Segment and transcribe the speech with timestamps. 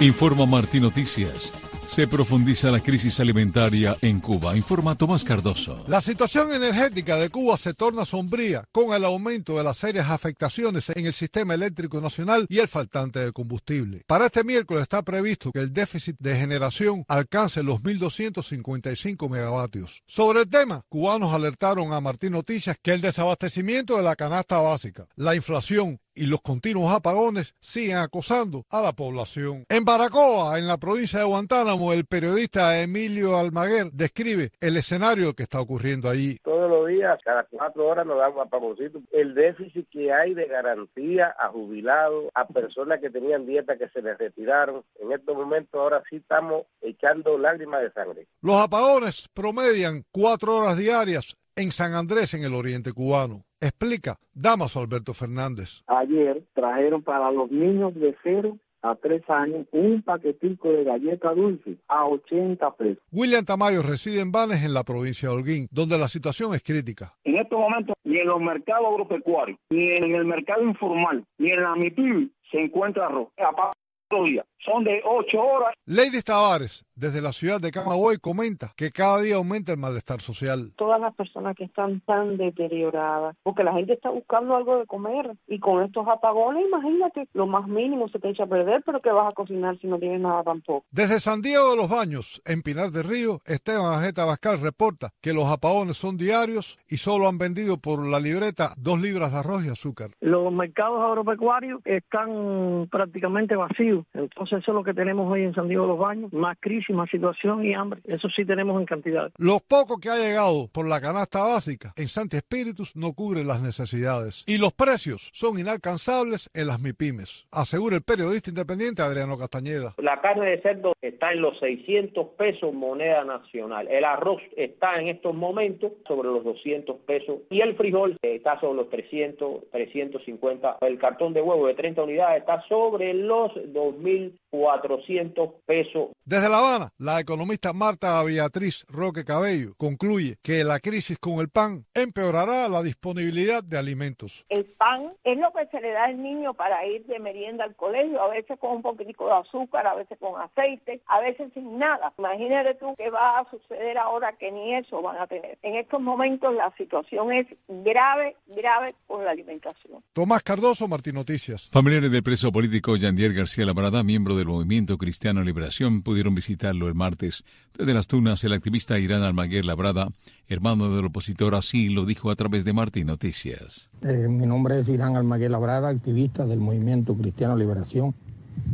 [0.00, 1.52] Informa Martín Noticias.
[1.86, 4.56] Se profundiza la crisis alimentaria en Cuba.
[4.56, 5.84] Informa Tomás Cardoso.
[5.88, 10.88] La situación energética de Cuba se torna sombría con el aumento de las serias afectaciones
[10.88, 14.04] en el sistema eléctrico nacional y el faltante de combustible.
[14.06, 20.02] Para este miércoles está previsto que el déficit de generación alcance los 1.255 megavatios.
[20.06, 25.08] Sobre el tema, cubanos alertaron a Martín Noticias que el desabastecimiento de la canasta básica,
[25.16, 29.64] la inflación y los continuos apagones siguen acosando a la población.
[29.70, 35.44] En Baracoa, en la provincia de Guantánamo, el periodista Emilio Almaguer describe el escenario que
[35.44, 36.36] está ocurriendo allí.
[36.44, 39.00] Todos los días, cada cuatro horas nos dan un apagoncito.
[39.12, 44.02] El déficit que hay de garantía a jubilados, a personas que tenían dieta que se
[44.02, 48.26] les retiraron, en estos momentos ahora sí estamos echando lágrimas de sangre.
[48.42, 53.44] Los apagones promedian cuatro horas diarias en San Andrés, en el oriente cubano.
[53.60, 55.82] Explica Damaso Alberto Fernández.
[55.86, 61.76] Ayer trajeron para los niños de cero a tres años un paquetico de galleta dulce
[61.88, 63.02] a 80 pesos.
[63.12, 67.10] William Tamayo reside en Vanes, en la provincia de Holguín, donde la situación es crítica.
[67.24, 71.62] En estos momentos, ni en los mercados agropecuarios, ni en el mercado informal, ni en
[71.62, 73.28] la MIPIB se encuentra arroz.
[73.36, 73.76] Aparte,
[74.24, 74.46] días.
[74.64, 75.74] Son de ocho horas.
[75.86, 80.72] Lady Tavares, desde la ciudad de Camagüey, comenta que cada día aumenta el malestar social.
[80.76, 85.32] Todas las personas que están tan deterioradas, porque la gente está buscando algo de comer
[85.46, 89.10] y con estos apagones, imagínate, lo más mínimo se te echa a perder, pero que
[89.10, 90.84] vas a cocinar si no tienes nada tampoco.
[90.90, 95.32] Desde San Diego de los Baños, en Pinar del Río, Esteban Ajeta Bascal reporta que
[95.32, 99.64] los apagones son diarios y solo han vendido por la libreta dos libras de arroz
[99.64, 100.10] y azúcar.
[100.20, 105.68] Los mercados agropecuarios están prácticamente vacíos, entonces eso es lo que tenemos hoy en San
[105.68, 108.00] Diego de los Baños, más crisis, más situación y hambre.
[108.04, 109.30] Eso sí tenemos en cantidad.
[109.38, 113.62] Lo poco que ha llegado por la canasta básica en Santi Espíritus no cubre las
[113.62, 114.44] necesidades.
[114.46, 119.94] Y los precios son inalcanzables en las MIPIMES, asegura el periodista independiente Adriano Castañeda.
[119.98, 123.88] La carne de cerdo está en los 600 pesos moneda nacional.
[123.88, 128.76] El arroz está en estos momentos sobre los 200 pesos y el frijol está sobre
[128.76, 130.78] los 300, 350.
[130.80, 136.10] El cartón de huevo de 30 unidades está sobre los 2000 400 pesos.
[136.24, 141.48] Desde La Habana, la economista Marta Beatriz Roque Cabello concluye que la crisis con el
[141.48, 144.44] pan empeorará la disponibilidad de alimentos.
[144.48, 147.76] El pan es lo que se le da al niño para ir de merienda al
[147.76, 151.78] colegio, a veces con un poquitico de azúcar, a veces con aceite, a veces sin
[151.78, 152.12] nada.
[152.18, 155.58] Imagínate tú qué va a suceder ahora que ni eso van a tener.
[155.62, 160.02] En estos momentos la situación es grave, grave con la alimentación.
[160.12, 161.68] Tomás Cardoso, Martín Noticias.
[161.70, 166.94] Familiares del preso político Yandier García Labrada, miembro del Movimiento Cristiano Liberación, pudieron visitarlo el
[166.94, 167.44] martes.
[167.76, 170.08] Desde las Tunas, el activista Irán Almaguer Labrada,
[170.48, 173.90] hermano del opositor, así lo dijo a través de Martín Noticias.
[174.02, 178.14] Eh, mi nombre es Irán Almaguer Labrada, activista del Movimiento Cristiano Liberación,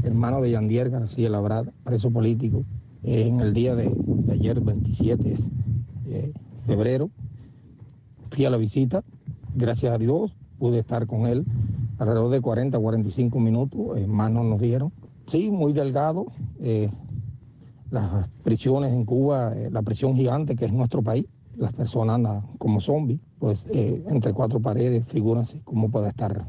[0.04, 2.64] hermano de Yandier García Labrada, preso político.
[3.02, 3.92] Eh, en el día de,
[4.30, 5.34] ayer, 27 de
[6.10, 6.32] eh,
[6.64, 7.10] febrero,
[8.30, 9.02] fui a la visita,
[9.54, 11.44] gracias a Dios, pude estar con él
[11.98, 14.92] alrededor de 40, 45 minutos, más no nos dieron.
[15.26, 16.26] Sí, muy delgado.
[16.60, 16.90] Eh,
[17.90, 21.26] las prisiones en Cuba, eh, la prisión gigante que es nuestro país,
[21.56, 26.44] las personas andan como zombies, pues eh, entre cuatro paredes, figúrense cómo puede estar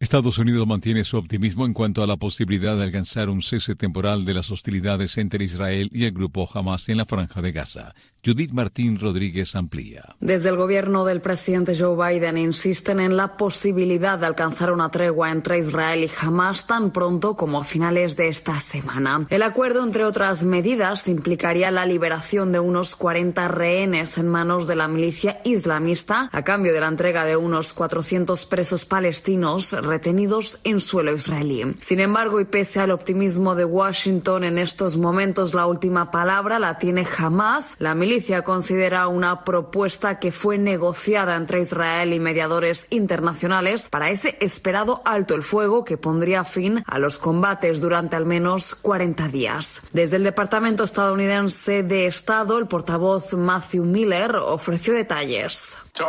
[0.00, 4.24] Estados Unidos mantiene su optimismo en cuanto a la posibilidad de alcanzar un cese temporal
[4.24, 7.94] de las hostilidades entre Israel y el grupo Hamas en la franja de Gaza.
[8.22, 10.14] Judith Martín Rodríguez amplía.
[10.20, 15.30] Desde el gobierno del presidente Joe Biden insisten en la posibilidad de alcanzar una tregua
[15.30, 19.26] entre Israel y Hamas tan pronto como a finales de esta semana.
[19.30, 24.76] El acuerdo, entre otras medidas, implicaría la liberación de unos 40 rehenes en manos de
[24.76, 30.80] la milicia islamista a cambio de la entrega de unos 400 presos palestinos retenidos en
[30.80, 31.74] suelo israelí.
[31.80, 36.76] Sin embargo, y pese al optimismo de Washington en estos momentos, la última palabra la
[36.76, 37.76] tiene Hamas.
[37.78, 44.10] La milicia milicia considera una propuesta que fue negociada entre Israel y mediadores internacionales para
[44.10, 49.28] ese esperado alto el fuego que pondría fin a los combates durante al menos 40
[49.28, 49.82] días.
[49.92, 55.78] Desde el Departamento estadounidense de Estado, el portavoz Matthew Miller ofreció detalles.
[56.00, 56.04] Uh,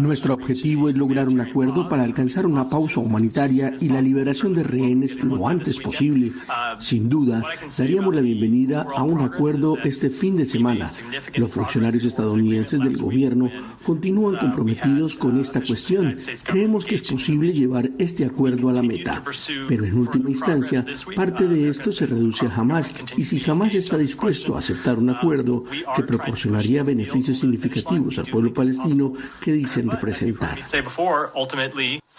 [0.00, 4.62] Nuestro objetivo es lograr un acuerdo para alcanzar una pausa humanitaria y la liberación de
[4.62, 6.32] rehenes lo antes posible.
[6.78, 7.42] Sin duda,
[7.76, 10.90] daríamos la bienvenida a un acuerdo este fin de semana.
[11.34, 13.50] Los funcionarios estadounidenses del gobierno
[13.84, 16.16] continúan comprometidos con esta cuestión.
[16.44, 19.22] Creemos que es posible llevar este acuerdo a la meta.
[19.68, 20.84] Pero en última instancia,
[21.16, 25.10] parte de esto se reduce a Hamas y si Hamas está dispuesto a aceptar un
[25.10, 25.64] acuerdo
[25.96, 30.58] que proporcionaría beneficios significativos al pueblo palestino que dicen representar.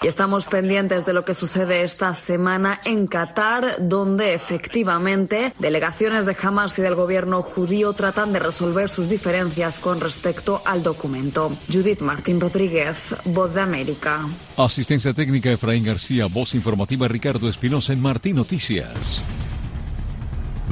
[0.01, 6.35] Y estamos pendientes de lo que sucede esta semana en Qatar, donde efectivamente delegaciones de
[6.41, 11.51] Hamas y del gobierno judío tratan de resolver sus diferencias con respecto al documento.
[11.71, 14.27] Judith Martín Rodríguez, Voz de América.
[14.57, 19.21] Asistencia técnica Efraín García, voz informativa Ricardo Espinosa en Martín Noticias.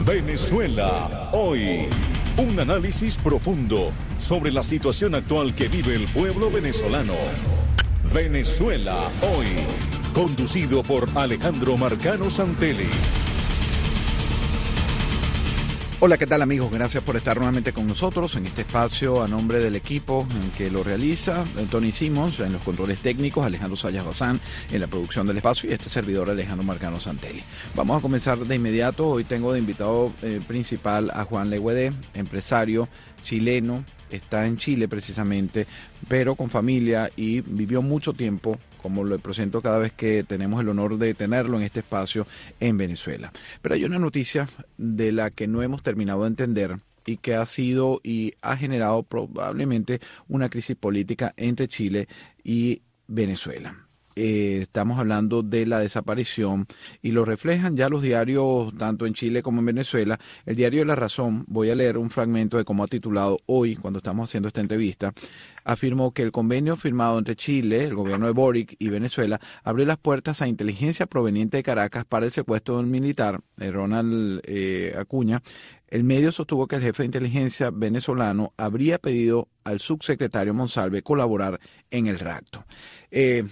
[0.05, 1.87] Venezuela, hoy.
[2.37, 7.13] Un análisis profundo sobre la situación actual que vive el pueblo venezolano.
[8.13, 9.47] Venezuela, hoy.
[10.13, 12.87] Conducido por Alejandro Marcano Santelli.
[16.01, 16.71] Hola, ¿qué tal amigos?
[16.71, 20.25] Gracias por estar nuevamente con nosotros en este espacio a nombre del equipo
[20.57, 24.39] que lo realiza, Tony Simons en los controles técnicos, Alejandro Sayas Bazán
[24.71, 27.43] en la producción del espacio y este servidor Alejandro Marcano Santelli.
[27.75, 29.09] Vamos a comenzar de inmediato.
[29.09, 32.87] Hoy tengo de invitado eh, principal a Juan Leguede, empresario
[33.21, 35.67] chileno, está en Chile precisamente,
[36.07, 40.69] pero con familia y vivió mucho tiempo como lo presento cada vez que tenemos el
[40.69, 42.27] honor de tenerlo en este espacio
[42.59, 43.31] en Venezuela.
[43.61, 47.45] Pero hay una noticia de la que no hemos terminado de entender y que ha
[47.45, 52.07] sido y ha generado probablemente una crisis política entre Chile
[52.43, 53.88] y Venezuela.
[54.15, 56.67] Eh, estamos hablando de la desaparición
[57.01, 60.19] y lo reflejan ya los diarios tanto en Chile como en Venezuela.
[60.45, 63.99] El diario La Razón, voy a leer un fragmento de cómo ha titulado hoy, cuando
[63.99, 65.13] estamos haciendo esta entrevista,
[65.63, 69.97] afirmó que el convenio firmado entre Chile, el gobierno de Boric y Venezuela abrió las
[69.97, 75.41] puertas a inteligencia proveniente de Caracas para el secuestro del militar, eh, Ronald eh, Acuña.
[75.87, 81.59] El medio sostuvo que el jefe de inteligencia venezolano habría pedido al subsecretario Monsalve colaborar
[81.89, 82.65] en el rapto.
[83.09, 83.43] Eh,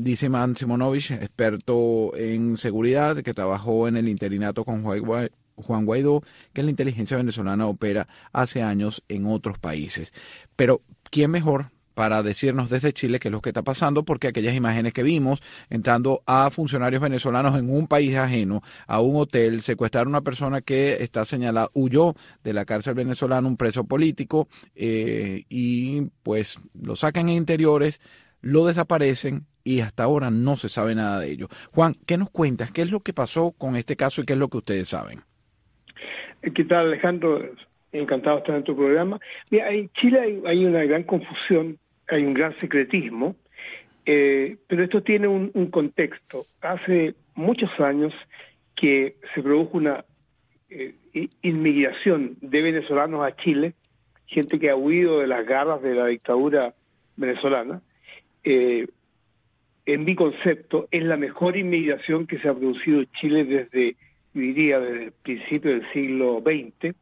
[0.00, 6.62] dice Man Simonovich, experto en seguridad, que trabajó en el interinato con Juan Guaidó, que
[6.62, 10.12] la inteligencia venezolana opera hace años en otros países.
[10.56, 14.54] Pero, ¿quién mejor para decirnos desde Chile qué es lo que está pasando, porque aquellas
[14.54, 20.06] imágenes que vimos entrando a funcionarios venezolanos en un país ajeno, a un hotel, secuestrar
[20.06, 25.44] a una persona que está señalada, huyó de la cárcel venezolana, un preso político, eh,
[25.48, 28.00] y pues lo sacan en interiores,
[28.40, 31.48] lo desaparecen y hasta ahora no se sabe nada de ello.
[31.72, 32.70] Juan, ¿qué nos cuentas?
[32.70, 35.20] ¿Qué es lo que pasó con este caso y qué es lo que ustedes saben?
[36.54, 37.42] ¿Qué tal, Alejandro?
[37.92, 39.18] Encantado de estar en tu programa.
[39.50, 41.78] Mira, en Chile hay, una gran confusión,
[42.08, 43.36] hay un gran secretismo,
[44.04, 46.44] eh, pero esto tiene un, contexto.
[46.60, 48.12] Hace muchos años
[48.76, 50.04] que se produjo una
[50.68, 50.94] eh,
[51.40, 53.74] inmigración de venezolanos a Chile,
[54.26, 56.74] gente que ha huido de las garras de la dictadura
[57.16, 57.80] venezolana,
[58.42, 58.86] eh,
[59.86, 63.96] en mi concepto, es la mejor inmigración que se ha producido en Chile desde,
[64.32, 66.94] diría, desde el principio del siglo XX,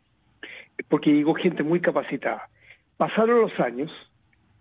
[0.89, 2.49] porque llegó gente muy capacitada.
[2.97, 3.91] Pasaron los años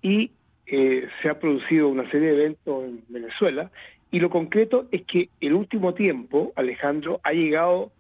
[0.02, 0.32] y
[0.68, 3.72] eh, se ha producido una serie de eventos en Venezuela,
[4.12, 7.92] y lo concreto es que el último tiempo, Alejandro, ha llegado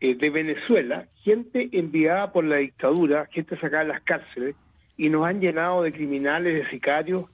[0.00, 4.56] eh, de Venezuela gente enviada por la dictadura, gente sacada de las cárceles,
[4.96, 7.26] y nos han llenado de criminales, de sicarios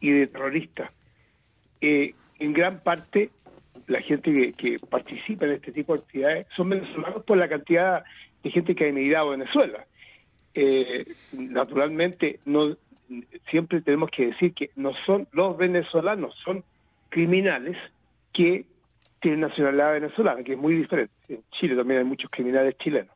[0.00, 0.90] y de terroristas.
[1.80, 3.30] Eh, en gran parte,
[3.86, 8.04] la gente que, participa en este tipo de actividades son venezolanos por la cantidad
[8.42, 9.86] de gente que ha emigrado a Venezuela.
[10.54, 12.76] Eh, naturalmente, no
[13.50, 16.64] siempre tenemos que decir que no son los venezolanos, son
[17.08, 17.76] criminales
[18.32, 18.64] que
[19.20, 21.12] tienen nacionalidad venezolana, que es muy diferente.
[21.28, 23.14] En Chile también hay muchos criminales chilenos.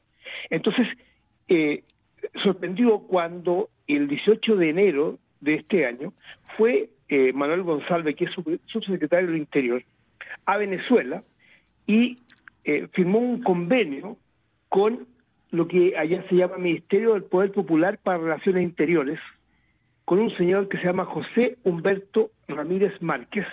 [0.50, 0.87] Entonces,
[1.49, 1.85] eh,
[2.42, 6.12] sorprendió cuando el 18 de enero de este año
[6.56, 8.31] fue eh, Manuel González, que es
[8.67, 9.83] subsecretario del Interior,
[10.47, 11.23] a Venezuela
[11.87, 12.19] y
[12.65, 14.17] eh, firmó un convenio
[14.69, 15.07] con
[15.51, 19.21] lo que allá se llama Ministerio del Poder Popular para Relaciones Interiores,
[20.05, 23.47] con un señor que se llama José Humberto Ramírez Márquez.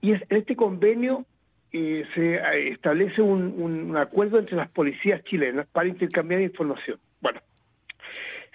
[0.00, 1.26] Y en este convenio
[1.72, 6.98] eh, se eh, establece un, acuerdo entre las policías chilenas para intercambiar información.
[7.20, 7.40] Bueno,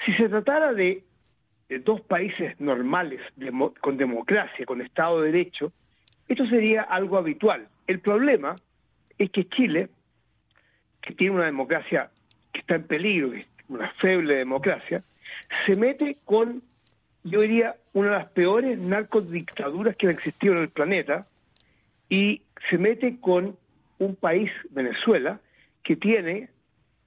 [0.05, 1.03] si se tratara de,
[1.79, 3.21] dos países normales,
[3.81, 5.71] con democracia, con Estado de Derecho,
[6.27, 7.67] esto sería algo habitual.
[7.87, 8.55] El problema
[9.17, 9.89] es que Chile,
[11.01, 12.09] que tiene una democracia
[12.51, 15.03] que está en peligro, que una feble democracia,
[15.65, 16.61] se mete con,
[17.23, 21.27] yo diría, una de las peores narcodictaduras que han existido en el planeta
[22.09, 23.57] y se mete con
[23.99, 25.39] un país, Venezuela,
[25.83, 26.49] que tiene,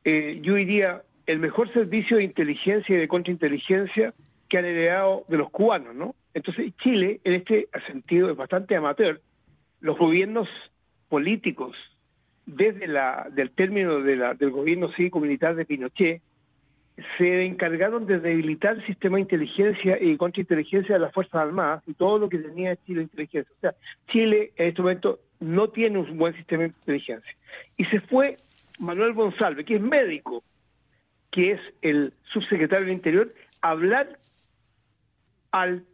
[0.04, 4.14] eh, yo diría, el mejor servicio de inteligencia y de contrainteligencia
[4.48, 6.14] que han heredado de los cubanos, ¿no?
[6.34, 9.20] Entonces Chile, en este sentido, es bastante amateur.
[9.80, 10.48] Los gobiernos
[11.08, 11.76] políticos,
[12.44, 16.22] desde la, del término de la, del gobierno cívico-militar de Pinochet,
[17.18, 21.92] se encargaron de debilitar el sistema de inteligencia y contrainteligencia de las Fuerzas Armadas y
[21.92, 23.52] todo lo que tenía Chile inteligencia.
[23.56, 23.74] O sea,
[24.08, 27.36] Chile en este momento no tiene un buen sistema de inteligencia.
[27.76, 28.36] Y se fue
[28.78, 30.42] Manuel González, que es médico,
[31.30, 34.18] que es el subsecretario del Interior, a hablar
[35.62, 35.84] al,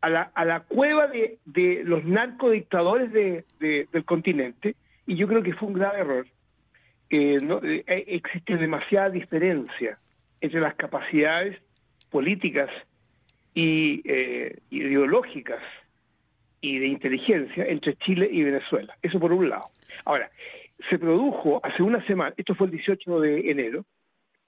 [0.00, 4.74] a, la, a la cueva de, de los narcodictadores de, del continente,
[5.06, 6.26] y yo creo que fue un grave error.
[7.10, 9.98] Eh, no, eh, existe demasiada diferencia
[10.40, 11.60] entre las capacidades
[12.10, 12.70] políticas
[13.54, 15.62] y eh, ideológicas
[16.60, 18.96] y de inteligencia entre Chile y Venezuela.
[19.02, 19.64] Eso por un lado.
[20.04, 20.30] Ahora,
[20.88, 23.84] se produjo hace una semana, esto fue el 18 de enero,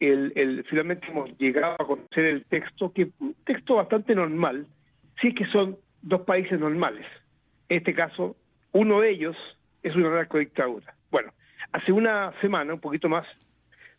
[0.00, 4.66] el, finalmente hemos llegado a conocer el texto, que un texto bastante normal,
[5.20, 7.06] si es que son dos países normales.
[7.68, 8.36] En este caso,
[8.72, 9.36] uno de ellos
[9.82, 10.94] es una narcodictadura.
[11.10, 11.32] Bueno,
[11.72, 13.26] hace una semana, un poquito más,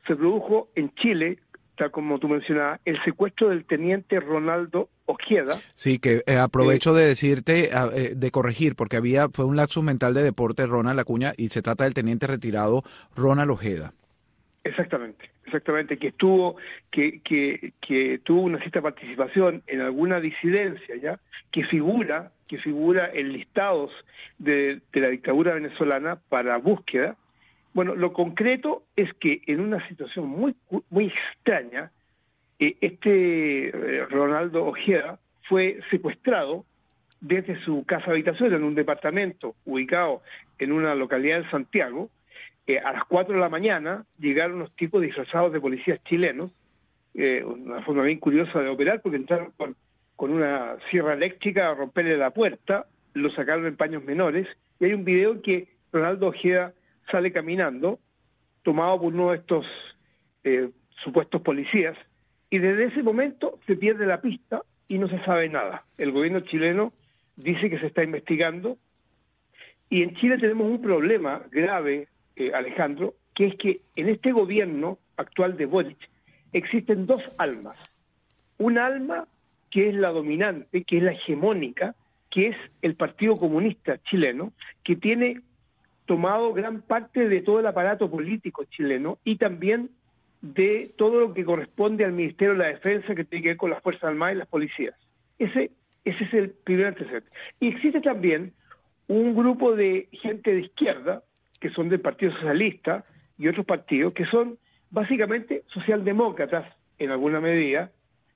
[0.07, 1.39] se produjo en Chile
[1.75, 5.59] tal como tú mencionabas, el secuestro del teniente Ronaldo Ojeda.
[5.73, 10.13] Sí, que eh, aprovecho de decirte, eh, de corregir, porque había fue un lapsus mental
[10.13, 12.83] de deporte Ronald Acuña y se trata del teniente retirado
[13.15, 13.93] Ronald Ojeda.
[14.65, 16.57] Exactamente, exactamente, que estuvo,
[16.91, 21.19] que, que, que tuvo una cierta participación en alguna disidencia, ¿ya?
[21.51, 23.91] Que figura, que figura en listados
[24.39, 27.15] de, de la dictadura venezolana para búsqueda,
[27.75, 30.55] bueno, lo concreto es que en una situación muy,
[30.89, 31.91] muy extraña,
[32.57, 36.65] eh, este eh, Ronaldo Ojeda fue secuestrado
[37.21, 40.23] desde su casa habitación en un departamento ubicado
[40.57, 42.09] en una localidad de Santiago.
[42.67, 46.51] Eh, a las 4 de la mañana llegaron unos tipos disfrazados de policías chilenos,
[47.13, 49.77] una forma bien curiosa de operar porque entraron con,
[50.15, 54.47] con una sierra eléctrica a romperle la puerta, lo sacaron en paños menores
[54.79, 56.73] y hay un video en que Ronaldo Ojeda
[57.11, 57.99] sale caminando,
[58.63, 59.65] tomado por uno de estos
[60.43, 60.69] eh,
[61.03, 61.97] supuestos policías,
[62.49, 65.85] y desde ese momento se pierde la pista y no se sabe nada.
[65.97, 66.93] El gobierno chileno
[67.35, 68.77] dice que se está investigando,
[69.89, 74.97] y en Chile tenemos un problema grave, eh, Alejandro, que es que en este gobierno
[75.17, 76.09] actual de Boric
[76.53, 77.77] existen dos almas.
[78.57, 79.27] Un alma
[79.69, 81.95] que es la dominante, que es la hegemónica,
[82.29, 85.41] que es el Partido Comunista chileno, que tiene
[86.05, 89.89] tomado gran parte de todo el aparato político chileno y también
[90.41, 93.71] de todo lo que corresponde al Ministerio de la Defensa que tiene que ver con
[93.71, 94.95] las Fuerzas Armadas y las policías.
[95.39, 95.71] Ese,
[96.03, 97.29] ese es el primer antecedente.
[97.59, 98.53] Y existe también
[99.07, 101.23] un grupo de gente de izquierda,
[101.59, 103.05] que son del Partido Socialista
[103.37, 104.57] y otros partidos, que son
[104.89, 106.65] básicamente socialdemócratas
[106.99, 107.91] en alguna medida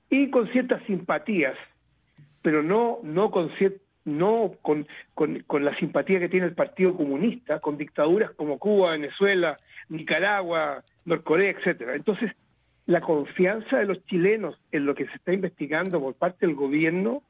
[0.08, 1.56] y con ciertas simpatías,
[2.42, 3.50] pero no, no con,
[4.04, 9.56] no con, con, la simpatía que tiene el Partido Comunista, con dictaduras como Cuba, Venezuela,
[9.88, 11.94] Nicaragua, Norcorea, etcétera.
[11.94, 12.32] Entonces,
[12.86, 17.22] la confianza de los chilenos en lo que se está investigando por parte del gobierno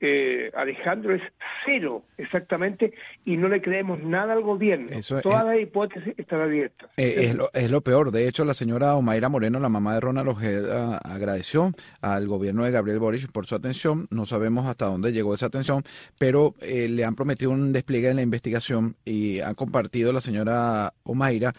[0.00, 1.22] eh, Alejandro, es
[1.64, 2.92] cero exactamente
[3.24, 4.88] y no le creemos nada al gobierno.
[5.22, 6.90] Todas las hipótesis están abiertas.
[6.96, 8.10] Eh, es, lo, es lo peor.
[8.10, 12.70] De hecho, la señora Omaira Moreno, la mamá de Ronald Ojeda, agradeció al gobierno de
[12.70, 14.06] Gabriel Boric por su atención.
[14.10, 15.84] No sabemos hasta dónde llegó esa atención,
[16.18, 20.94] pero eh, le han prometido un despliegue en la investigación y ha compartido la señora
[21.02, 21.52] Omaira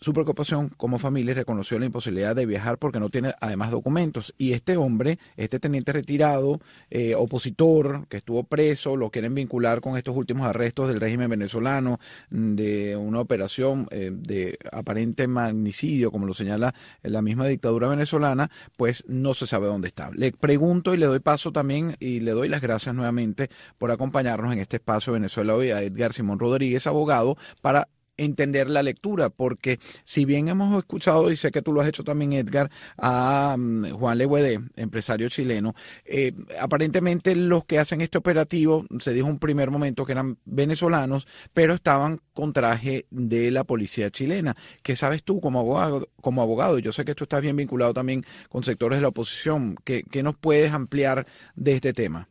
[0.00, 4.34] su preocupación como familia reconoció la imposibilidad de viajar porque no tiene además documentos.
[4.36, 6.60] Y este hombre, este teniente retirado,
[6.90, 11.98] eh, opositor, que estuvo preso, lo quieren vincular con estos últimos arrestos del régimen venezolano,
[12.30, 19.04] de una operación eh, de aparente magnicidio, como lo señala la misma dictadura venezolana, pues
[19.08, 20.10] no se sabe dónde está.
[20.14, 23.48] Le pregunto y le doy paso también y le doy las gracias nuevamente
[23.78, 28.82] por acompañarnos en este espacio Venezuela hoy a Edgar Simón Rodríguez, abogado, para entender la
[28.82, 32.70] lectura, porque si bien hemos escuchado, y sé que tú lo has hecho también, Edgar,
[32.98, 39.26] a mm, Juan Leguede, empresario chileno, eh, aparentemente los que hacen este operativo, se dijo
[39.26, 44.56] un primer momento que eran venezolanos, pero estaban con traje de la policía chilena.
[44.82, 46.08] ¿Qué sabes tú como abogado?
[46.20, 46.78] Como abogado?
[46.78, 49.76] Yo sé que tú estás bien vinculado también con sectores de la oposición.
[49.84, 52.28] ¿Qué, qué nos puedes ampliar de este tema?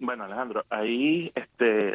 [0.00, 1.94] Bueno, Alejandro, ahí, este,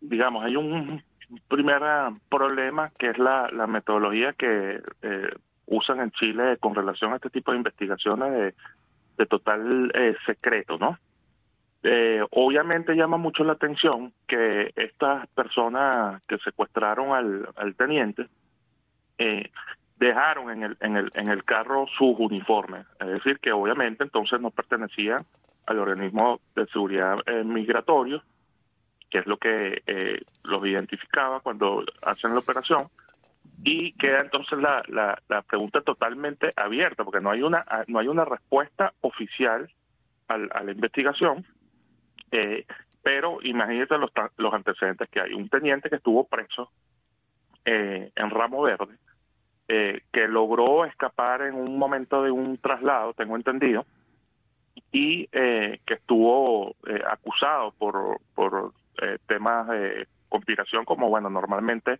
[0.00, 1.02] digamos, hay un
[1.48, 1.82] primer
[2.28, 5.30] problema que es la, metodología que eh,
[5.66, 8.54] usan en Chile con relación a este tipo de investigaciones
[9.16, 10.98] de, total eh, secreto, ¿no?
[11.82, 18.26] Eh, obviamente llama mucho la atención que estas personas que secuestraron al, al teniente
[19.18, 19.50] eh,
[19.98, 24.40] dejaron en el, en el en el carro sus uniformes, es decir, que obviamente entonces
[24.40, 25.24] no pertenecían
[25.66, 28.22] al organismo de seguridad eh, migratorio,
[29.10, 32.88] que es lo que eh, los identificaba cuando hacen la operación,
[33.64, 38.08] y queda entonces la, la, la, pregunta totalmente abierta, porque no hay una no hay
[38.08, 39.70] una respuesta oficial
[40.28, 41.44] al, a la investigación,
[42.30, 42.66] eh,
[43.02, 45.32] pero imagínate los, los antecedentes que hay.
[45.32, 46.70] Un teniente que estuvo preso
[47.64, 48.96] eh, en Ramo Verde,
[49.68, 53.86] eh, que logró escapar en un momento de un traslado, tengo entendido,
[54.92, 58.72] y eh, que estuvo eh, acusado por, por
[59.02, 61.98] eh, temas de conspiración, como bueno, normalmente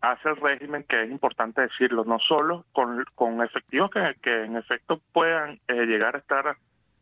[0.00, 4.56] hace el régimen, que es importante decirlo, no solo con, con efectivos que, que en
[4.56, 6.56] efecto puedan eh, llegar a estar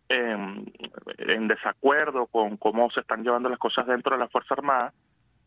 [0.08, 0.72] en,
[1.18, 4.92] en desacuerdo con cómo se están llevando las cosas dentro de la Fuerza Armada,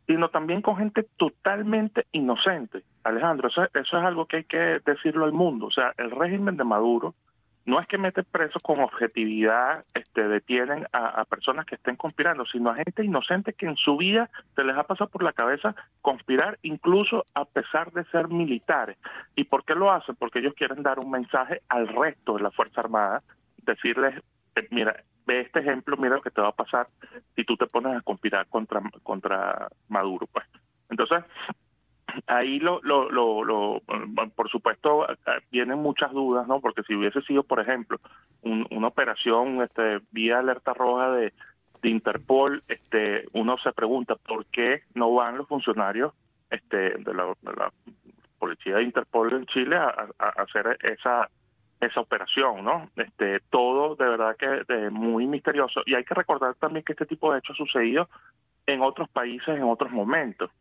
[0.08, 2.84] sino también con gente totalmente inocente.
[3.04, 5.68] Alejandro, eso, eso es algo que hay que decirlo al mundo.
[5.68, 7.14] O sea, el régimen de Maduro
[7.68, 12.46] no es que mete presos con objetividad, este, detienen a, a, personas que estén conspirando,
[12.46, 15.76] sino a gente inocente que en su vida se les ha pasado por la cabeza
[16.02, 18.98] conspirar, incluso a pesar de ser militares.
[19.36, 20.16] ¿Y por qué lo hacen?
[20.16, 23.22] Porque ellos quieren dar un mensaje al resto de la Fuerza Armada,
[23.64, 24.16] decirles,
[24.56, 24.96] eh, mira,
[25.26, 26.88] ve este ejemplo, mira lo que te va a pasar
[27.36, 30.26] si tú te pones a conspirar contra, contra Maduro.
[30.32, 30.46] pues
[30.90, 31.22] Entonces,
[32.26, 33.82] ahí lo, lo, lo, lo,
[34.36, 35.06] por supuesto
[35.52, 38.00] vienen muchas dudas no porque si hubiese sido por ejemplo
[38.42, 41.34] un, una operación este vía alerta roja de,
[41.84, 46.12] Interpol este uno se pregunta por qué no van los funcionarios
[46.50, 47.34] este de la,
[48.40, 51.30] policía de Interpol en Chile a, a, hacer esa
[51.80, 52.90] esa operación, ¿no?
[52.96, 55.82] Este, todo de verdad que de muy misterioso.
[55.86, 58.10] Y hay que recordar también que este tipo de hechos ha sucedido
[58.66, 60.52] en otros países en otros momentos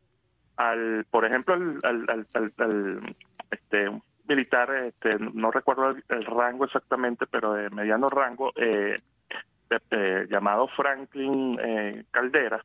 [0.57, 3.17] al, por ejemplo, al, al, al, al
[3.51, 3.91] este,
[4.29, 8.97] militar, este, no recuerdo el, el, rango exactamente, pero de mediano rango, eh,
[10.31, 12.65] llamado Franklin eh, Caldera,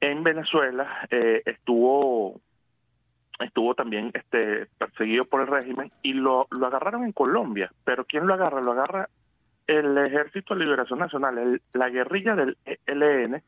[0.00, 2.40] en Venezuela eh, estuvo
[3.38, 8.26] estuvo también este perseguido por el régimen y lo, lo agarraron en Colombia, pero ¿quién
[8.26, 8.60] lo agarra?
[8.60, 9.08] Lo agarra
[9.66, 13.42] el Ejército de Liberación Nacional, el, la guerrilla del ELN,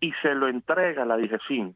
[0.00, 1.74] y se lo entrega a la DIGESIN.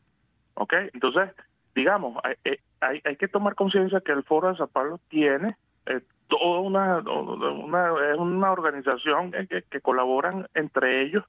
[0.54, 0.74] ¿Ok?
[0.92, 1.30] Entonces,
[1.74, 2.34] digamos, hay,
[2.80, 6.98] hay, hay que tomar conciencia que el Foro de San Pablo tiene eh, toda una,
[6.98, 11.24] una, es una organización que, colaboran entre ellos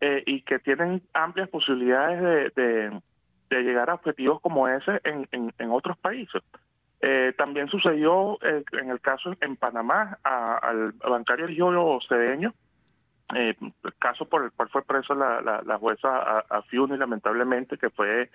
[0.00, 3.00] eh, y que tienen amplias posibilidades de,
[3.50, 6.42] de, llegar a objetivos como ese en, en, otros países.
[7.00, 12.54] Eh, también sucedió eh, en el caso en Panamá al bancario Eligio Cedeño,
[13.34, 13.56] eh,
[13.98, 18.30] caso por el cual fue preso la, la, la jueza Afiuni, lamentablemente, que fue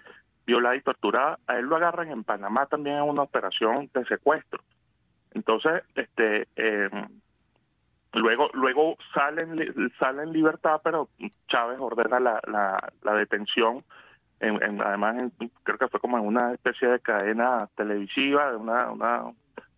[0.45, 4.61] violada y torturada, a él lo agarran en Panamá también en una operación de secuestro.
[5.33, 6.89] Entonces, este, eh,
[8.13, 11.09] luego, luego sale en, sale en libertad, pero
[11.47, 13.83] Chávez ordena la, detención.
[14.39, 18.57] En, en, además, en, creo que fue como en una especie de cadena televisiva, de
[18.57, 19.31] una, una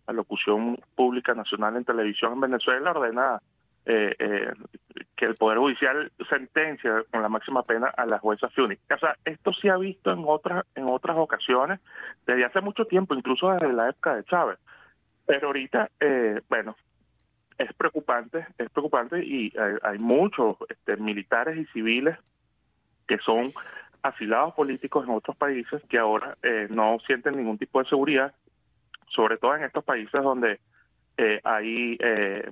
[0.08, 3.40] locución pública nacional en televisión en Venezuela, ordena
[3.86, 4.52] eh, eh,
[5.16, 8.76] que el Poder Judicial sentencia con la máxima pena a la jueza Fiuni.
[8.94, 11.80] O sea, esto se ha visto en otras, en otras ocasiones,
[12.26, 14.58] desde hace mucho tiempo, incluso desde la época de Chávez.
[15.26, 16.76] Pero ahorita, eh, bueno,
[17.58, 22.16] es preocupante, es preocupante y hay, hay muchos este, militares y civiles
[23.06, 23.52] que son
[24.02, 28.34] asilados políticos en otros países que ahora eh, no sienten ningún tipo de seguridad,
[29.08, 30.60] sobre todo en estos países donde
[31.16, 32.50] eh, hay eh,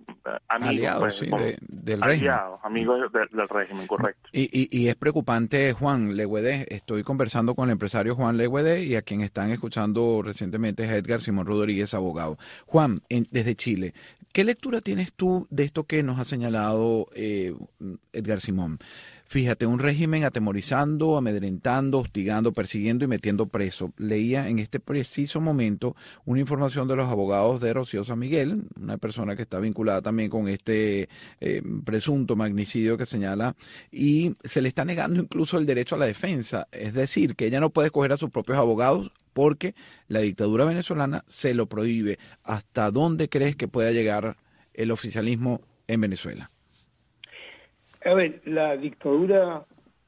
[0.48, 4.28] amigos aliados pues, sí, de, del aliados, amigos del, del régimen, correcto.
[4.32, 6.66] Y, y, y, es preocupante, Juan Legüede.
[6.72, 11.20] Estoy conversando con el empresario Juan Legüede y a quien están escuchando recientemente es Edgar
[11.20, 12.38] Simón Rodríguez, abogado.
[12.66, 13.94] Juan, en, desde Chile,
[14.32, 17.54] ¿qué lectura tienes tú de esto que nos ha señalado eh,
[18.12, 18.78] Edgar Simón?
[19.32, 23.94] Fíjate, un régimen atemorizando, amedrentando, hostigando, persiguiendo y metiendo preso.
[23.96, 28.98] Leía en este preciso momento una información de los abogados de Rocío San Miguel, una
[28.98, 31.08] persona que está vinculada también con este
[31.40, 33.56] eh, presunto magnicidio que señala,
[33.90, 36.68] y se le está negando incluso el derecho a la defensa.
[36.70, 39.74] Es decir, que ella no puede escoger a sus propios abogados porque
[40.08, 42.18] la dictadura venezolana se lo prohíbe.
[42.44, 44.36] ¿Hasta dónde crees que pueda llegar
[44.74, 46.50] el oficialismo en Venezuela?
[48.04, 49.64] A ver, la dictadura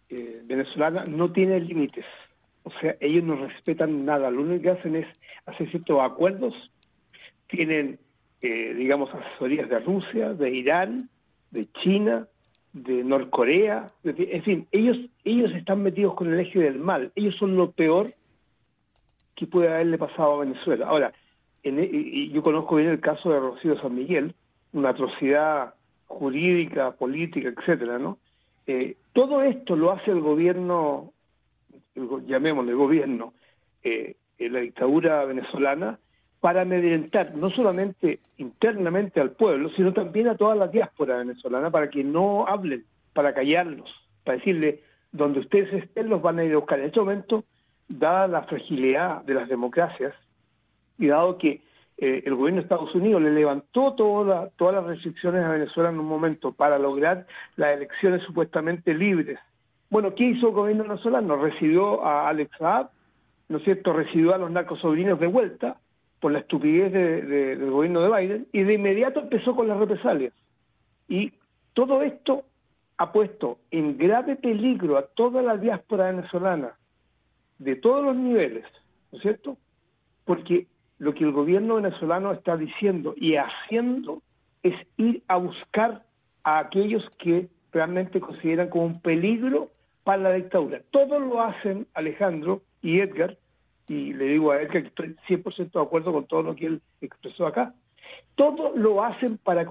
[0.08, 2.04] eh, venezolana no tiene límites.
[2.64, 4.30] O sea, ellos no respetan nada.
[4.30, 5.06] Lo único que hacen es
[5.46, 6.54] hacer ciertos acuerdos.
[7.48, 7.98] Tienen,
[8.40, 11.10] eh, digamos, asesorías de Rusia, de Irán,
[11.50, 12.26] de China,
[12.72, 13.90] de Norcorea.
[14.02, 17.12] en fin, ellos, ellos están metidos con el eje del mal.
[17.14, 18.14] Ellos son lo peor
[19.36, 20.86] que puede haberle pasado a Venezuela.
[20.86, 21.12] Ahora,
[21.62, 24.34] en, e, y yo conozco bien el caso de Rocío San Miguel,
[24.72, 25.74] una atrocidad
[26.06, 28.18] jurídica, política, etcétera, ¿no?
[28.66, 31.12] Eh, todo esto lo hace el gobierno,
[32.26, 33.34] llamémosle gobierno,
[33.82, 35.98] eh, la dictadura venezolana,
[36.40, 41.88] para amedrentar no solamente internamente al pueblo, sino también a toda la diáspora venezolana, para
[41.88, 43.90] que no hablen, para callarlos,
[44.24, 44.80] para decirle,
[45.12, 46.80] donde ustedes estén los van a ir a buscar.
[46.80, 47.44] En este momento,
[47.88, 50.14] dada la fragilidad de las democracias,
[50.98, 51.62] y dado que
[51.96, 56.00] eh, el gobierno de Estados Unidos le levantó toda, todas las restricciones a Venezuela en
[56.00, 57.26] un momento para lograr
[57.56, 59.38] las elecciones supuestamente libres.
[59.90, 61.36] Bueno, ¿qué hizo el gobierno venezolano?
[61.36, 62.90] Recibió a Alex Saab,
[63.48, 63.92] ¿no es cierto?
[63.92, 65.76] Recibió a los narcosobrinos de vuelta
[66.18, 70.32] por la estupidez del gobierno de Biden y de inmediato empezó con las represalias.
[71.06, 71.32] Y
[71.74, 72.44] todo esto
[72.96, 76.72] ha puesto en grave peligro a toda la diáspora venezolana
[77.58, 78.64] de todos los niveles,
[79.12, 79.56] ¿no es cierto?
[80.24, 80.66] Porque
[80.98, 84.22] lo que el gobierno venezolano está diciendo y haciendo
[84.62, 86.02] es ir a buscar
[86.42, 89.70] a aquellos que realmente consideran como un peligro
[90.04, 90.82] para la dictadura.
[90.90, 93.36] Todos lo hacen Alejandro y Edgar,
[93.88, 96.80] y le digo a Edgar que estoy 100% de acuerdo con todo lo que él
[97.00, 97.74] expresó acá,
[98.34, 99.66] todos lo hacen para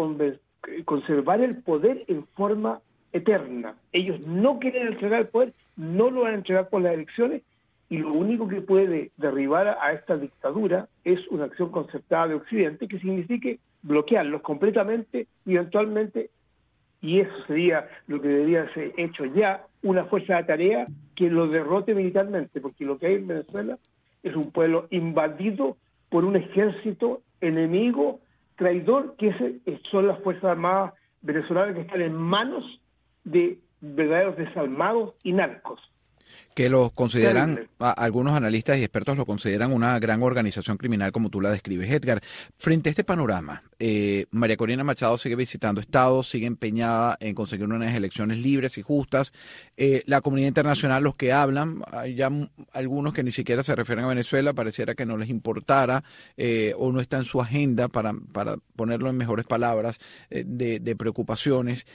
[0.86, 2.81] conservar el poder en forma
[3.13, 3.75] eterna.
[3.91, 7.43] Ellos no quieren entregar el poder, no lo van a entregar por las elecciones
[7.93, 12.88] y lo único que puede derribar a esta dictadura es una acción concertada de Occidente
[12.88, 16.32] que signifique bloquearlos completamente y eventualmente,
[17.01, 21.47] y eso sería lo que debería ser hecho ya, una fuerza de tarea que lo
[21.47, 23.77] derrote militarmente, porque lo que hay en Venezuela
[24.23, 25.77] es un pueblo invadido
[26.10, 28.21] por un ejército enemigo,
[28.56, 29.60] traidor, que
[29.91, 32.82] son las Fuerzas Armadas venezolanas que están en manos
[33.23, 35.92] de verdaderos desalmados y narcos
[36.53, 41.41] que los consideran, algunos analistas y expertos lo consideran una gran organización criminal como tú
[41.41, 41.89] la describes.
[41.89, 42.21] Edgar,
[42.57, 47.65] frente a este panorama, eh, María Corina Machado sigue visitando estados, sigue empeñada en conseguir
[47.65, 49.33] unas elecciones libres y justas.
[49.77, 52.29] Eh, la comunidad internacional, los que hablan, hay ya
[52.71, 56.03] algunos que ni siquiera se refieren a Venezuela, pareciera que no les importara
[56.37, 60.95] eh, o no está en su agenda, para, para ponerlo en mejores palabras, de, de,
[60.95, 61.85] preocupaciones.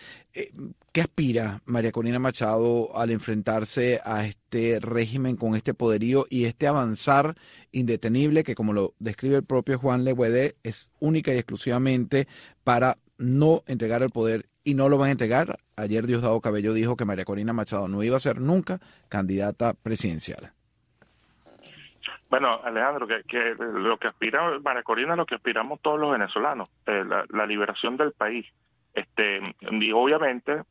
[0.92, 6.66] ¿Qué aspira María Corina Machado al enfrentarse a este régimen con este poderío y este
[6.66, 7.34] avanzar
[7.72, 12.28] indetenible que, como lo describe el propio Juan Leguede, es única y exclusivamente
[12.64, 15.58] para no entregar el poder y no lo van a entregar.
[15.76, 20.52] Ayer Diosdado Cabello dijo que María Corina Machado no iba a ser nunca candidata presidencial.
[22.28, 27.02] Bueno, Alejandro, que, lo que aspira María Corina, lo que aspiramos todos los venezolanos, eh,
[27.30, 28.46] la, liberación del país.
[28.92, 30.62] Este, y obviamente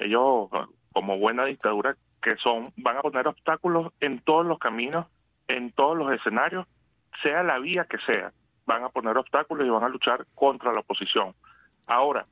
[0.00, 0.48] ellos,
[0.92, 5.06] como buena dictadura que son, van a poner obstáculos en todos los caminos,
[5.48, 6.66] en todos los escenarios,
[7.22, 8.32] sea la vía que sea,
[8.66, 11.34] van a poner obstáculos y van a luchar contra la oposición.
[11.86, 12.26] Ahora,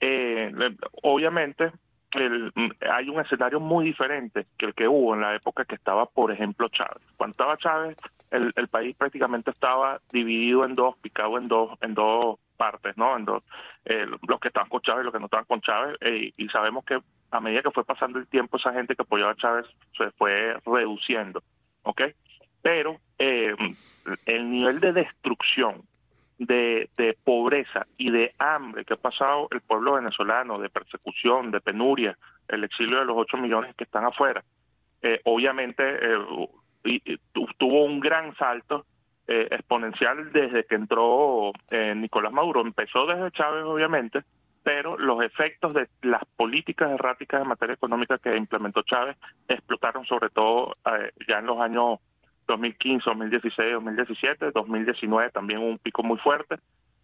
[0.00, 0.52] eh,
[1.02, 1.72] obviamente,
[2.12, 2.52] el,
[2.90, 6.32] hay un escenario muy diferente que el que hubo en la época que estaba, por
[6.32, 7.02] ejemplo, Chávez.
[7.16, 7.96] Cuando estaba Chávez,
[8.30, 13.16] el, país prácticamente estaba dividido en dos, picado en dos, en dos partes, ¿no?
[13.16, 13.42] En dos,
[13.84, 16.48] eh, los que estaban con Chávez y los que no estaban con Chávez, eh, y
[16.48, 16.98] sabemos que
[17.30, 20.56] a medida que fue pasando el tiempo, esa gente que apoyaba a Chávez se fue
[20.64, 21.42] reduciendo,
[21.82, 22.02] ¿ok?
[22.62, 23.54] Pero eh,
[24.26, 25.82] el nivel de destrucción,
[26.38, 31.60] de, de pobreza y de hambre que ha pasado el pueblo venezolano, de persecución, de
[31.60, 34.44] penuria, el exilio de los 8 millones que están afuera,
[35.02, 36.18] eh, obviamente eh,
[37.58, 38.86] tuvo un gran salto
[39.28, 42.60] eh, exponencial desde que entró eh, Nicolás Maduro.
[42.60, 44.22] Empezó desde Chávez, obviamente,
[44.62, 49.16] pero los efectos de las políticas erráticas en materia económica que implementó Chávez
[49.48, 52.00] explotaron sobre todo eh, ya en los años
[52.46, 56.56] 2015, 2016, 2017, 2019 también un pico muy fuerte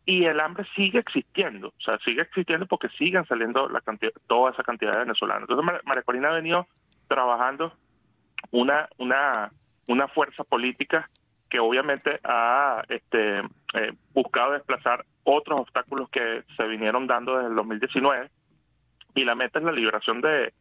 [0.04, 4.50] y el hambre sigue existiendo, o sea, sigue existiendo porque siguen saliendo la cantidad, toda
[4.50, 5.48] esa cantidad de venezolanos.
[5.48, 6.66] Entonces María Corina ha venido
[7.08, 7.72] trabajando
[8.50, 9.52] una, una,
[9.86, 11.08] una fuerza política
[11.50, 17.56] que obviamente ha este, eh, buscado desplazar otros obstáculos que se vinieron dando desde el
[17.56, 18.30] 2019
[19.14, 20.52] y la meta es la liberación de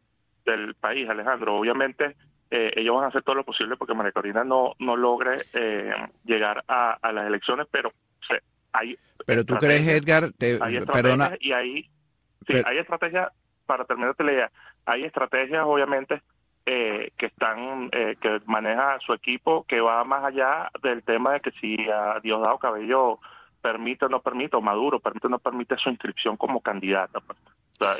[0.44, 1.56] del país, Alejandro.
[1.56, 2.16] Obviamente
[2.50, 5.94] eh, ellos van a hacer todo lo posible porque María Corina no no logre eh,
[6.24, 7.92] llegar a, las elecciones, pero
[8.72, 11.88] hay pero tú crees Edgar, te, perdona y ahí
[12.46, 13.30] sí, hay estrategias
[13.66, 14.50] para terminarte la idea,
[14.84, 16.22] hay estrategias obviamente
[16.64, 21.40] eh, que están eh, que maneja su equipo que va más allá del tema de
[21.40, 23.18] que si a Diosdado Cabello
[23.60, 27.38] permite o no permite o Maduro permite o no permite su inscripción como candidata pues.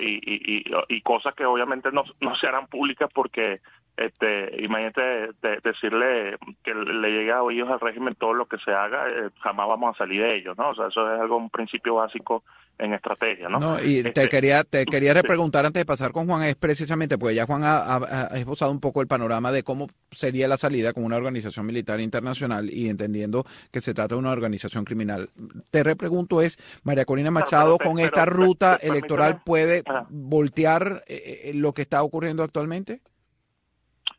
[0.01, 3.61] y, y, y, cosas que obviamente no, no se harán públicas porque
[3.96, 5.31] este imagínate
[5.62, 9.68] decirle que le llegue a oídos al régimen todo lo que se haga eh, jamás
[9.68, 12.44] vamos a salir de ello no o sea eso es algo un principio básico
[12.82, 13.60] en estrategia, ¿no?
[13.60, 17.16] no y te este, quería te quería repreguntar antes de pasar con Juan es precisamente
[17.16, 20.92] porque ya Juan ha, ha, esbozado un poco el panorama de cómo sería la salida
[20.92, 25.30] con una organización militar internacional y entendiendo que se trata de una organización criminal.
[25.70, 31.72] Te repregunto es María Corina Machado con esta ruta electoral puede voltear eh, eh, lo
[31.72, 33.00] que está ocurriendo actualmente.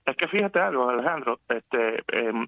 [0.06, 2.48] Es que fíjate algo, Alejandro, este, em,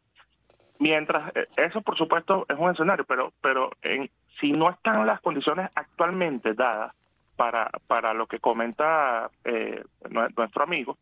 [0.80, 5.22] mientras eh, eso por supuesto es un escenario, pero pero en, si no están las
[5.22, 6.94] condiciones actualmente dadas
[7.36, 9.84] para para lo que comenta eh,
[10.36, 10.98] nuestro amigo,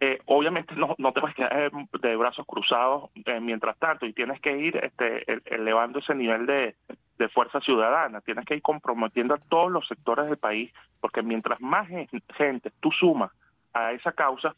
[0.00, 3.10] eh, obviamente no, no te vas a quedar de brazos cruzados
[3.42, 6.74] mientras tanto y tienes que ir este, elevando ese nivel de,
[7.18, 11.60] de fuerza ciudadana, tienes que ir comprometiendo a todos los sectores del país, porque mientras
[11.60, 13.30] más gente tú sumas
[13.74, 14.54] a esa causa,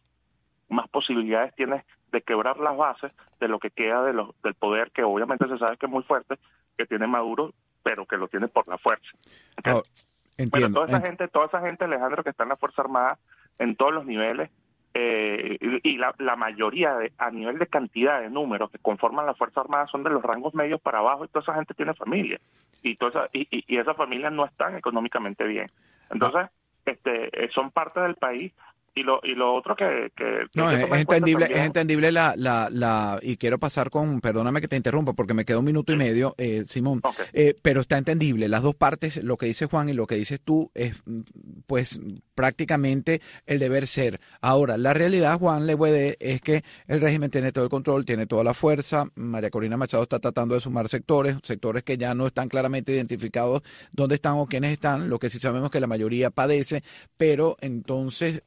[0.68, 4.92] más posibilidades tienes de quebrar las bases de lo que queda de los, del poder
[4.92, 6.36] que obviamente se sabe que es muy fuerte
[6.78, 7.52] que tiene Maduro
[7.82, 9.10] pero que lo tiene por la fuerza.
[9.66, 9.82] Oh,
[10.36, 13.18] entiendo, toda esa gente toda esa gente Alejandro que está en la fuerza armada
[13.58, 14.50] en todos los niveles
[14.94, 19.34] eh, y la, la mayoría de, a nivel de cantidad de números que conforman la
[19.34, 22.38] fuerza armada son de los rangos medios para abajo y toda esa gente tiene familia.
[22.82, 25.70] Y toda esa, y, y, y esas familias no están económicamente bien.
[26.10, 26.48] Entonces
[26.84, 28.52] este son parte del país
[28.94, 33.18] y lo y lo otro que, que, no es, entendible es entendible la, la la
[33.22, 36.34] y quiero pasar con perdóname que te interrumpa porque me queda un minuto y medio
[36.36, 37.00] eh, Simón.
[37.32, 40.40] Eh, pero está entendible las dos partes lo que dice Juan y lo que dices
[40.42, 41.02] tú es
[41.66, 42.00] pues
[42.34, 44.20] prácticamente el deber ser.
[44.40, 48.26] Ahora la realidad Juan le puede es que el régimen tiene todo el control tiene
[48.26, 49.06] toda la fuerza.
[49.14, 53.62] María Corina Machado está tratando de sumar sectores sectores que ya no están claramente identificados
[53.90, 56.82] dónde están o quiénes están lo que sí sabemos que la mayoría padece
[57.16, 58.42] pero entonces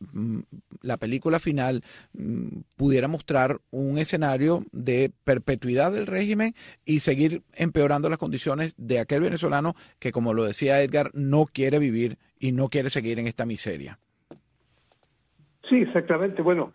[0.82, 6.54] la película final mm, pudiera mostrar un escenario de perpetuidad del régimen
[6.86, 11.80] y seguir empeorando las condiciones de aquel venezolano que, como lo decía Edgar, no quiere
[11.80, 14.00] vivir y no quiere seguir en esta miseria.
[15.70, 16.42] Sí, exactamente.
[16.42, 16.74] Bueno,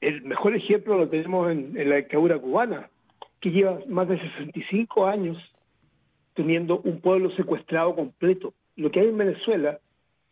[0.00, 2.88] el mejor ejemplo lo tenemos en, la dictadura cubana,
[3.40, 5.36] que lleva más de 65 años
[6.34, 8.54] teniendo un pueblo secuestrado completo.
[8.76, 9.78] Lo que hay en Venezuela,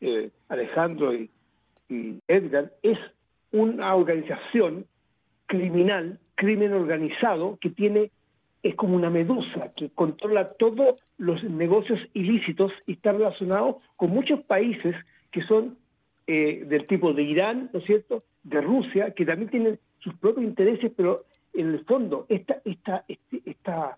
[0.01, 1.31] eh, Alejandro y,
[1.89, 2.99] Edgar, es
[3.53, 4.87] una organización
[5.47, 8.11] criminal, crimen organizado, que tiene,
[8.63, 14.41] es como una medusa, que controla todos los negocios ilícitos y está relacionado con muchos
[14.43, 14.95] países
[15.31, 15.79] que son
[16.27, 20.45] eh, del tipo de Irán, ¿no es cierto?, de Rusia, que también tienen sus propios
[20.47, 21.25] intereses, pero
[21.55, 23.97] en el fondo, esta, esta, este, esta,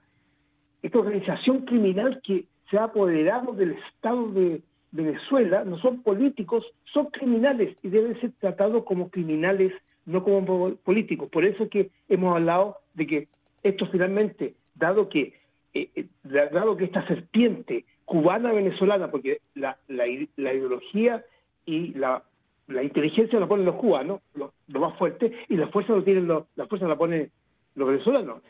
[0.82, 7.06] esta organización criminal que se ha apoderado del Estado de, Venezuela no son políticos, son
[7.06, 9.72] criminales y deben ser tratados como criminales,
[10.06, 11.28] no como políticos.
[11.30, 13.28] Por eso que hemos hablado de que
[13.62, 15.34] esto finalmente, dado que
[15.72, 21.24] eh, eh, dado que esta serpiente cubana venezolana, porque la, la, ideología
[21.64, 22.24] y la,
[22.66, 26.44] la inteligencia la ponen los cubanos, lo, más fuerte, y la fuerza lo tienen los,
[26.56, 27.30] la fuerza la ponen
[27.76, 28.42] los venezolanos.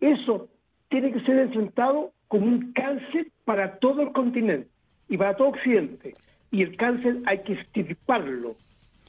[0.00, 0.48] Eso
[0.88, 4.71] tiene que ser enfrentado como un cáncer para todo el continente
[5.12, 6.16] y para todo Occidente.
[6.50, 8.56] Y el cáncer hay que extirparlo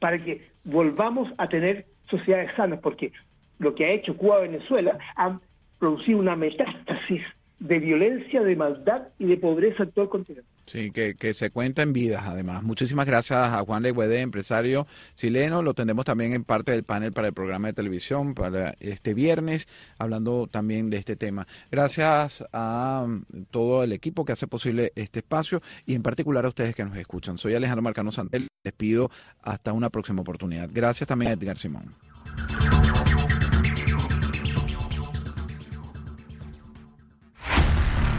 [0.02, 3.14] para que volvamos a tener sociedades sanas, porque
[3.60, 5.40] lo que ha hecho Cuba-Venezuela ha
[5.80, 7.22] producido una metástasis
[7.60, 10.50] de violencia, de maldad y de pobreza el continente.
[10.66, 12.64] Sí, que, que se cuenta en vidas, además.
[12.64, 15.62] Muchísimas gracias a Juan Legüede, empresario chileno.
[15.62, 19.68] Lo tendremos también en parte del panel para el programa de televisión para este viernes,
[19.98, 21.48] hablando también de este tema.
[21.70, 26.50] Gracias a um, todo el equipo que hace posible este espacio y en particular a
[26.50, 27.38] ustedes que nos escuchan.
[27.38, 28.48] Soy Alejandro Marcano Santel.
[28.64, 29.12] Les pido
[29.42, 30.70] hasta una próxima oportunidad.
[30.72, 31.94] Gracias también a Edgar Simón.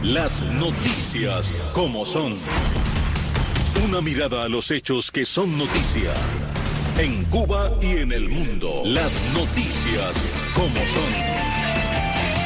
[0.05, 2.37] Las noticias como son.
[3.88, 6.12] Una mirada a los hechos que son noticia.
[6.99, 8.83] En Cuba y en el mundo.
[8.85, 11.54] Las noticias como son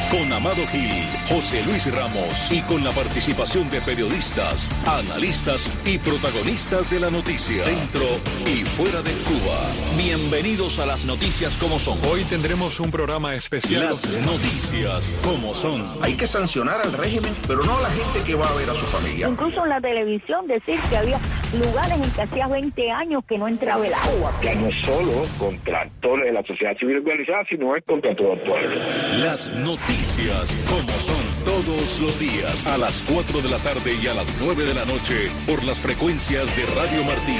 [0.09, 0.91] con Amado Gil,
[1.27, 7.65] José Luis Ramos y con la participación de periodistas, analistas y protagonistas de la noticia
[7.65, 8.01] dentro
[8.45, 9.57] y fuera de Cuba.
[9.97, 11.99] Bienvenidos a las noticias como son.
[12.09, 13.85] Hoy tendremos un programa especial.
[13.85, 15.85] Las noticias como son.
[16.01, 18.75] Hay que sancionar al régimen, pero no a la gente que va a ver a
[18.75, 19.27] su familia.
[19.27, 21.19] Incluso en la televisión decir que había
[21.53, 24.31] lugares en que hacía 20 años que no entraba el agua.
[24.41, 28.39] Ya no solo contra actores de la sociedad civil organizada, sino es contra todo el
[28.39, 28.75] pueblo.
[29.23, 34.13] Las noticias como son todos los días a las 4 de la tarde y a
[34.13, 37.37] las 9 de la noche por las frecuencias de Radio Martí,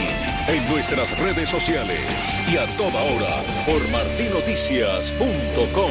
[0.47, 1.99] en nuestras redes sociales
[2.51, 5.79] y a toda hora por martinoticias.com.